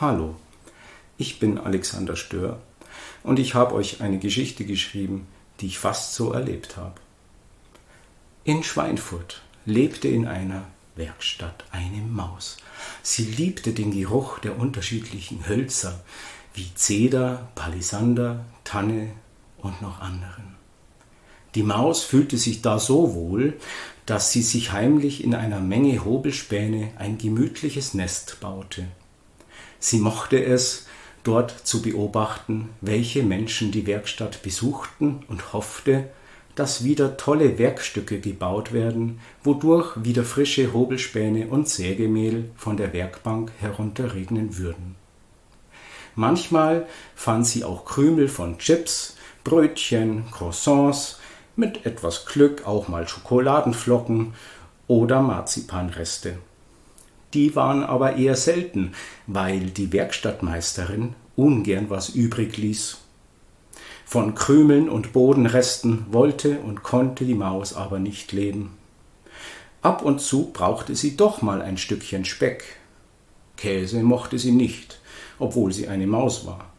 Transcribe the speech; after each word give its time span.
Hallo, 0.00 0.36
ich 1.16 1.40
bin 1.40 1.58
Alexander 1.58 2.14
Stör 2.14 2.60
und 3.24 3.40
ich 3.40 3.54
habe 3.54 3.74
euch 3.74 4.00
eine 4.00 4.20
Geschichte 4.20 4.64
geschrieben, 4.64 5.26
die 5.58 5.66
ich 5.66 5.80
fast 5.80 6.14
so 6.14 6.30
erlebt 6.30 6.76
habe. 6.76 7.00
In 8.44 8.62
Schweinfurt 8.62 9.42
lebte 9.66 10.06
in 10.06 10.28
einer 10.28 10.68
Werkstatt 10.94 11.64
eine 11.72 12.00
Maus. 12.00 12.58
Sie 13.02 13.24
liebte 13.24 13.72
den 13.72 13.90
Geruch 13.90 14.38
der 14.38 14.56
unterschiedlichen 14.56 15.48
Hölzer 15.48 15.98
wie 16.54 16.72
Zeder, 16.76 17.48
Palisander, 17.56 18.44
Tanne 18.62 19.10
und 19.56 19.82
noch 19.82 20.00
anderen. 20.00 20.54
Die 21.56 21.64
Maus 21.64 22.04
fühlte 22.04 22.38
sich 22.38 22.62
da 22.62 22.78
so 22.78 23.16
wohl, 23.16 23.58
dass 24.06 24.30
sie 24.30 24.42
sich 24.42 24.70
heimlich 24.70 25.24
in 25.24 25.34
einer 25.34 25.58
Menge 25.58 26.04
Hobelspäne 26.04 26.92
ein 26.98 27.18
gemütliches 27.18 27.94
Nest 27.94 28.38
baute. 28.38 28.86
Sie 29.78 29.98
mochte 29.98 30.42
es, 30.42 30.86
dort 31.22 31.50
zu 31.50 31.82
beobachten, 31.82 32.70
welche 32.80 33.22
Menschen 33.22 33.70
die 33.70 33.86
Werkstatt 33.86 34.42
besuchten 34.42 35.24
und 35.28 35.52
hoffte, 35.52 36.08
dass 36.54 36.82
wieder 36.82 37.16
tolle 37.16 37.58
Werkstücke 37.58 38.18
gebaut 38.18 38.72
werden, 38.72 39.20
wodurch 39.44 39.92
wieder 40.02 40.24
frische 40.24 40.72
Hobelspäne 40.72 41.46
und 41.46 41.68
Sägemehl 41.68 42.50
von 42.56 42.76
der 42.76 42.92
Werkbank 42.92 43.52
herunterregnen 43.60 44.58
würden. 44.58 44.96
Manchmal 46.16 46.86
fand 47.14 47.46
sie 47.46 47.62
auch 47.62 47.84
Krümel 47.84 48.26
von 48.26 48.58
Chips, 48.58 49.16
Brötchen, 49.44 50.24
Croissants, 50.32 51.20
mit 51.54 51.86
etwas 51.86 52.26
Glück 52.26 52.66
auch 52.66 52.88
mal 52.88 53.06
Schokoladenflocken 53.06 54.34
oder 54.88 55.22
Marzipanreste. 55.22 56.38
Die 57.34 57.54
waren 57.54 57.82
aber 57.82 58.16
eher 58.16 58.36
selten, 58.36 58.92
weil 59.26 59.70
die 59.70 59.92
Werkstattmeisterin 59.92 61.14
ungern 61.36 61.90
was 61.90 62.08
übrig 62.10 62.56
ließ. 62.56 62.98
Von 64.04 64.34
Krümeln 64.34 64.88
und 64.88 65.12
Bodenresten 65.12 66.06
wollte 66.10 66.60
und 66.60 66.82
konnte 66.82 67.26
die 67.26 67.34
Maus 67.34 67.74
aber 67.74 67.98
nicht 67.98 68.32
leben. 68.32 68.78
Ab 69.82 70.02
und 70.02 70.20
zu 70.20 70.50
brauchte 70.52 70.96
sie 70.96 71.16
doch 71.16 71.42
mal 71.42 71.60
ein 71.60 71.76
Stückchen 71.76 72.24
Speck. 72.24 72.64
Käse 73.56 74.02
mochte 74.02 74.38
sie 74.38 74.52
nicht, 74.52 74.98
obwohl 75.38 75.72
sie 75.72 75.88
eine 75.88 76.06
Maus 76.06 76.46
war. 76.46 76.72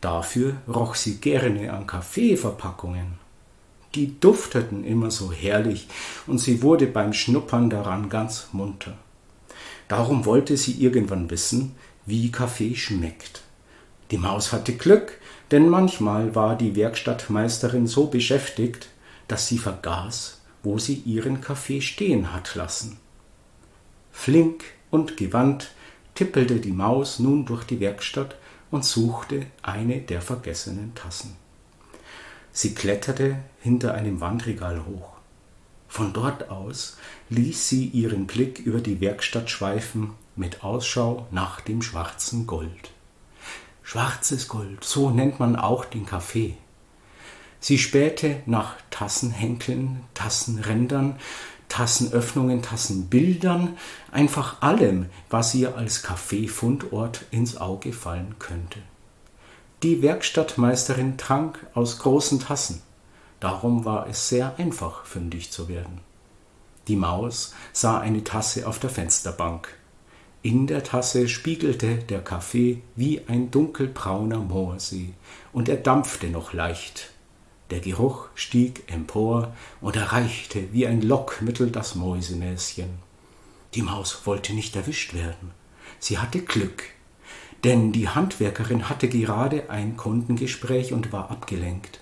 Dafür 0.00 0.56
roch 0.66 0.94
sie 0.94 1.18
gerne 1.18 1.72
an 1.72 1.86
Kaffeeverpackungen. 1.86 3.18
Die 3.94 4.18
dufteten 4.18 4.84
immer 4.84 5.10
so 5.10 5.32
herrlich, 5.32 5.88
und 6.26 6.38
sie 6.38 6.62
wurde 6.62 6.86
beim 6.86 7.12
Schnuppern 7.12 7.70
daran 7.70 8.08
ganz 8.08 8.48
munter. 8.52 8.96
Darum 9.88 10.24
wollte 10.24 10.56
sie 10.56 10.82
irgendwann 10.82 11.30
wissen, 11.30 11.74
wie 12.06 12.30
Kaffee 12.30 12.74
schmeckt. 12.74 13.42
Die 14.10 14.18
Maus 14.18 14.52
hatte 14.52 14.74
Glück, 14.74 15.18
denn 15.50 15.68
manchmal 15.68 16.34
war 16.34 16.56
die 16.56 16.76
Werkstattmeisterin 16.76 17.86
so 17.86 18.06
beschäftigt, 18.06 18.88
dass 19.28 19.48
sie 19.48 19.58
vergaß, 19.58 20.40
wo 20.62 20.78
sie 20.78 20.94
ihren 20.94 21.40
Kaffee 21.40 21.80
stehen 21.80 22.32
hat 22.32 22.54
lassen. 22.54 22.98
Flink 24.12 24.64
und 24.90 25.16
gewandt 25.16 25.72
tippelte 26.14 26.56
die 26.56 26.72
Maus 26.72 27.18
nun 27.18 27.44
durch 27.44 27.64
die 27.64 27.80
Werkstatt 27.80 28.36
und 28.70 28.84
suchte 28.84 29.46
eine 29.62 30.00
der 30.00 30.20
vergessenen 30.20 30.94
Tassen. 30.94 31.36
Sie 32.52 32.74
kletterte 32.74 33.36
hinter 33.60 33.94
einem 33.94 34.20
Wandregal 34.20 34.84
hoch. 34.86 35.15
Von 35.96 36.12
dort 36.12 36.50
aus 36.50 36.98
ließ 37.30 37.70
sie 37.70 37.86
ihren 37.86 38.26
Blick 38.26 38.58
über 38.58 38.82
die 38.82 39.00
Werkstatt 39.00 39.48
schweifen 39.48 40.10
mit 40.34 40.62
Ausschau 40.62 41.26
nach 41.30 41.62
dem 41.62 41.80
schwarzen 41.80 42.46
Gold. 42.46 42.90
Schwarzes 43.82 44.46
Gold, 44.46 44.84
so 44.84 45.08
nennt 45.08 45.40
man 45.40 45.56
auch 45.56 45.86
den 45.86 46.04
Kaffee. 46.04 46.58
Sie 47.60 47.78
spähte 47.78 48.42
nach 48.44 48.74
Tassenhenkeln, 48.90 50.02
Tassenrändern, 50.12 51.18
Tassenöffnungen, 51.70 52.60
Tassenbildern, 52.60 53.78
einfach 54.12 54.60
allem, 54.60 55.06
was 55.30 55.54
ihr 55.54 55.78
als 55.78 56.02
Kaffeefundort 56.02 57.24
ins 57.30 57.56
Auge 57.56 57.94
fallen 57.94 58.34
könnte. 58.38 58.80
Die 59.82 60.02
Werkstattmeisterin 60.02 61.16
trank 61.16 61.58
aus 61.72 62.00
großen 62.00 62.40
Tassen. 62.40 62.82
Darum 63.46 63.84
war 63.84 64.08
es 64.08 64.28
sehr 64.28 64.58
einfach, 64.58 65.04
fündig 65.04 65.52
zu 65.52 65.68
werden. 65.68 66.00
Die 66.88 66.96
Maus 66.96 67.54
sah 67.72 68.00
eine 68.00 68.24
Tasse 68.24 68.66
auf 68.66 68.80
der 68.80 68.90
Fensterbank. 68.90 69.68
In 70.42 70.66
der 70.66 70.82
Tasse 70.82 71.28
spiegelte 71.28 71.98
der 71.98 72.24
Kaffee 72.24 72.82
wie 72.96 73.22
ein 73.28 73.52
dunkelbrauner 73.52 74.38
Moorsee, 74.38 75.14
und 75.52 75.68
er 75.68 75.76
dampfte 75.76 76.26
noch 76.26 76.54
leicht. 76.54 77.12
Der 77.70 77.78
Geruch 77.78 78.26
stieg 78.34 78.92
empor 78.92 79.54
und 79.80 79.94
erreichte 79.94 80.72
wie 80.72 80.88
ein 80.88 81.00
Lockmittel 81.00 81.70
das 81.70 81.94
Mäusenäschen. 81.94 82.98
Die 83.74 83.82
Maus 83.82 84.22
wollte 84.24 84.54
nicht 84.54 84.74
erwischt 84.74 85.14
werden. 85.14 85.52
Sie 86.00 86.18
hatte 86.18 86.40
Glück, 86.40 86.82
denn 87.62 87.92
die 87.92 88.08
Handwerkerin 88.08 88.88
hatte 88.88 89.08
gerade 89.08 89.70
ein 89.70 89.96
Kundengespräch 89.96 90.92
und 90.92 91.12
war 91.12 91.30
abgelenkt. 91.30 92.00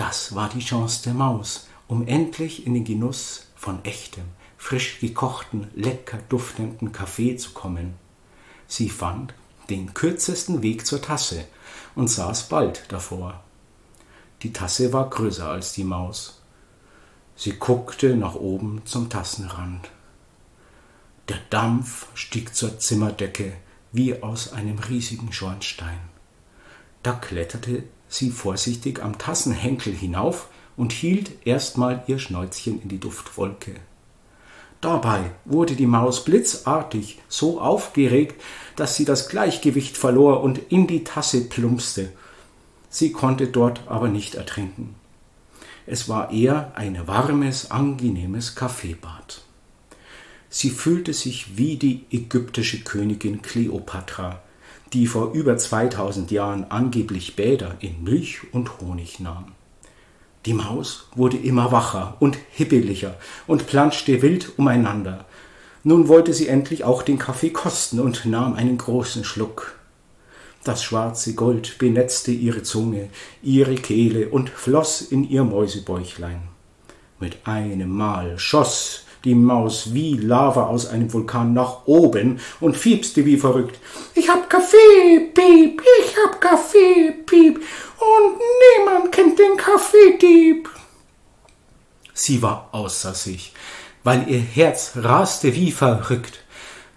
Das 0.00 0.34
war 0.34 0.48
die 0.48 0.60
Chance 0.60 1.02
der 1.04 1.12
Maus, 1.12 1.68
um 1.86 2.08
endlich 2.08 2.66
in 2.66 2.72
den 2.72 2.84
Genuss 2.84 3.48
von 3.54 3.84
echtem, 3.84 4.24
frisch 4.56 4.98
gekochten, 4.98 5.70
lecker 5.74 6.16
duftenden 6.30 6.90
Kaffee 6.90 7.36
zu 7.36 7.50
kommen. 7.50 7.92
Sie 8.66 8.88
fand 8.88 9.34
den 9.68 9.92
kürzesten 9.92 10.62
Weg 10.62 10.86
zur 10.86 11.02
Tasse 11.02 11.44
und 11.94 12.08
saß 12.08 12.48
bald 12.48 12.90
davor. 12.90 13.44
Die 14.40 14.54
Tasse 14.54 14.94
war 14.94 15.10
größer 15.10 15.50
als 15.50 15.74
die 15.74 15.84
Maus. 15.84 16.40
Sie 17.36 17.58
guckte 17.58 18.16
nach 18.16 18.36
oben 18.36 18.80
zum 18.86 19.10
Tassenrand. 19.10 19.90
Der 21.28 21.40
Dampf 21.50 22.06
stieg 22.14 22.54
zur 22.54 22.78
Zimmerdecke 22.78 23.52
wie 23.92 24.22
aus 24.22 24.54
einem 24.54 24.78
riesigen 24.78 25.30
Schornstein. 25.30 26.00
Da 27.02 27.12
kletterte 27.12 27.84
sie 28.10 28.30
vorsichtig 28.30 29.02
am 29.02 29.16
Tassenhenkel 29.16 29.94
hinauf 29.94 30.48
und 30.76 30.92
hielt 30.92 31.46
erstmal 31.46 32.02
ihr 32.08 32.18
Schnäuzchen 32.18 32.82
in 32.82 32.88
die 32.90 33.00
Duftwolke. 33.00 33.76
Dabei 34.80 35.30
wurde 35.44 35.76
die 35.76 35.86
Maus 35.86 36.24
blitzartig 36.24 37.18
so 37.28 37.60
aufgeregt, 37.60 38.40
dass 38.76 38.96
sie 38.96 39.04
das 39.04 39.28
Gleichgewicht 39.28 39.96
verlor 39.96 40.42
und 40.42 40.58
in 40.70 40.86
die 40.86 41.04
Tasse 41.04 41.48
plumpste. 41.48 42.12
Sie 42.88 43.12
konnte 43.12 43.46
dort 43.46 43.82
aber 43.86 44.08
nicht 44.08 44.34
ertrinken. 44.34 44.94
Es 45.86 46.08
war 46.08 46.32
eher 46.32 46.72
ein 46.76 47.06
warmes, 47.06 47.70
angenehmes 47.70 48.54
Kaffeebad. 48.54 49.42
Sie 50.48 50.70
fühlte 50.70 51.12
sich 51.12 51.56
wie 51.56 51.76
die 51.76 52.06
ägyptische 52.10 52.80
Königin 52.80 53.42
Kleopatra, 53.42 54.42
die 54.92 55.06
vor 55.06 55.32
über 55.32 55.56
2000 55.56 56.30
Jahren 56.30 56.70
angeblich 56.70 57.36
Bäder 57.36 57.76
in 57.80 58.02
Milch 58.02 58.40
und 58.52 58.80
Honig 58.80 59.20
nahm. 59.20 59.52
Die 60.46 60.54
Maus 60.54 61.08
wurde 61.14 61.36
immer 61.36 61.70
wacher 61.70 62.16
und 62.18 62.38
hibbeliger 62.50 63.16
und 63.46 63.66
planschte 63.66 64.22
wild 64.22 64.58
umeinander. 64.58 65.26
Nun 65.84 66.08
wollte 66.08 66.32
sie 66.32 66.48
endlich 66.48 66.84
auch 66.84 67.02
den 67.02 67.18
Kaffee 67.18 67.50
kosten 67.50 68.00
und 68.00 68.26
nahm 68.26 68.54
einen 68.54 68.78
großen 68.78 69.24
Schluck. 69.24 69.74
Das 70.64 70.82
schwarze 70.82 71.34
Gold 71.34 71.78
benetzte 71.78 72.32
ihre 72.32 72.62
Zunge, 72.62 73.08
ihre 73.42 73.76
Kehle 73.76 74.28
und 74.28 74.50
floss 74.50 75.00
in 75.00 75.28
ihr 75.28 75.44
Mäusebäuchlein. 75.44 76.42
Mit 77.18 77.46
einem 77.46 77.90
Mal 77.90 78.38
schoss 78.38 79.04
die 79.24 79.34
Maus 79.34 79.92
wie 79.92 80.16
Lava 80.16 80.66
aus 80.66 80.86
einem 80.88 81.12
Vulkan 81.12 81.52
nach 81.52 81.86
oben 81.86 82.40
und 82.60 82.76
fiepste 82.76 83.24
wie 83.26 83.36
verrückt. 83.36 83.78
Ich 84.14 84.28
hab 84.28 84.48
Kaffee, 84.48 85.30
Piep, 85.34 85.82
ich 86.00 86.16
hab 86.24 86.40
Kaffee, 86.40 87.12
Piep, 87.26 87.56
und 87.56 88.38
niemand 88.78 89.12
kennt 89.12 89.38
den 89.38 89.56
Kaffeedieb. 89.56 90.68
Sie 92.14 92.42
war 92.42 92.68
außer 92.72 93.14
sich, 93.14 93.52
weil 94.04 94.28
ihr 94.28 94.40
Herz 94.40 94.92
raste 94.96 95.54
wie 95.54 95.72
verrückt. 95.72 96.44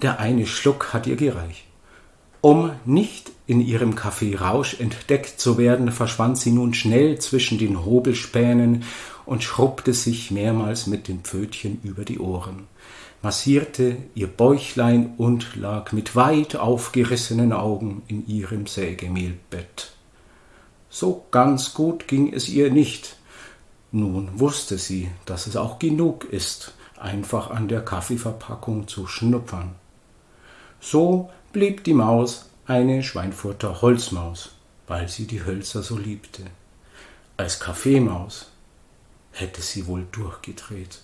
Der 0.00 0.18
eine 0.18 0.46
Schluck 0.46 0.92
hat 0.92 1.06
ihr 1.06 1.16
gereicht. 1.16 1.64
Um 2.42 2.72
nicht 2.84 3.30
in 3.46 3.60
ihrem 3.60 3.94
Kaffeerausch 3.94 4.80
entdeckt 4.80 5.40
zu 5.40 5.58
werden, 5.58 5.92
verschwand 5.92 6.38
sie 6.38 6.50
nun 6.50 6.74
schnell 6.74 7.20
zwischen 7.20 7.56
den 7.56 7.84
Hobelspänen 7.84 8.82
und 9.24 9.44
schrubbte 9.44 9.94
sich 9.94 10.32
mehrmals 10.32 10.88
mit 10.88 11.06
den 11.06 11.20
Pfötchen 11.20 11.78
über 11.84 12.04
die 12.04 12.18
Ohren, 12.18 12.66
massierte 13.22 13.96
ihr 14.16 14.26
Bäuchlein 14.26 15.14
und 15.18 15.54
lag 15.54 15.92
mit 15.92 16.16
weit 16.16 16.56
aufgerissenen 16.56 17.52
Augen 17.52 18.02
in 18.08 18.26
ihrem 18.26 18.66
Sägemehlbett. 18.66 19.92
So 20.90 21.24
ganz 21.30 21.74
gut 21.74 22.08
ging 22.08 22.32
es 22.34 22.48
ihr 22.48 22.72
nicht. 22.72 23.16
Nun 23.92 24.40
wusste 24.40 24.78
sie, 24.78 25.08
dass 25.26 25.46
es 25.46 25.54
auch 25.54 25.78
genug 25.78 26.24
ist, 26.24 26.74
einfach 26.98 27.50
an 27.50 27.68
der 27.68 27.84
Kaffeeverpackung 27.84 28.88
zu 28.88 29.06
schnuppern. 29.06 29.76
So 30.80 31.30
blieb 31.52 31.84
die 31.84 31.94
Maus 31.94 32.46
eine 32.66 33.02
Schweinfurter 33.02 33.82
Holzmaus, 33.82 34.54
weil 34.86 35.08
sie 35.08 35.26
die 35.26 35.44
Hölzer 35.44 35.82
so 35.82 35.98
liebte. 35.98 36.44
Als 37.36 37.60
Kaffeemaus 37.60 38.50
hätte 39.32 39.60
sie 39.60 39.86
wohl 39.86 40.06
durchgedreht. 40.12 41.02